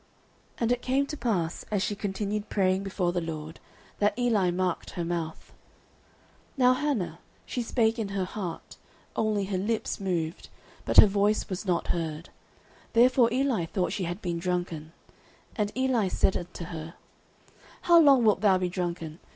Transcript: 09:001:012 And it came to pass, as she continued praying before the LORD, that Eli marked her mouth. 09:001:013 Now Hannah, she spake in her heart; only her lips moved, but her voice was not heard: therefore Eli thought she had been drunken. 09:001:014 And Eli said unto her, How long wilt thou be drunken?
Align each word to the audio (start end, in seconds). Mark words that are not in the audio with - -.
09:001:012 0.53 0.61
And 0.61 0.71
it 0.71 0.81
came 0.81 1.05
to 1.05 1.15
pass, 1.15 1.63
as 1.69 1.83
she 1.83 1.95
continued 1.95 2.49
praying 2.49 2.81
before 2.81 3.11
the 3.11 3.21
LORD, 3.21 3.59
that 3.99 4.17
Eli 4.17 4.49
marked 4.49 4.89
her 4.93 5.05
mouth. 5.05 5.53
09:001:013 6.57 6.57
Now 6.57 6.73
Hannah, 6.73 7.19
she 7.45 7.61
spake 7.61 7.99
in 7.99 8.07
her 8.07 8.23
heart; 8.25 8.77
only 9.15 9.45
her 9.45 9.59
lips 9.59 9.99
moved, 9.99 10.49
but 10.85 10.97
her 10.97 11.05
voice 11.05 11.49
was 11.49 11.67
not 11.67 11.89
heard: 11.89 12.29
therefore 12.93 13.31
Eli 13.31 13.65
thought 13.67 13.93
she 13.93 14.05
had 14.05 14.23
been 14.23 14.39
drunken. 14.39 14.85
09:001:014 15.55 15.55
And 15.57 15.77
Eli 15.77 16.07
said 16.07 16.35
unto 16.35 16.63
her, 16.65 16.95
How 17.81 17.99
long 17.99 18.23
wilt 18.25 18.41
thou 18.41 18.57
be 18.57 18.69
drunken? 18.69 19.19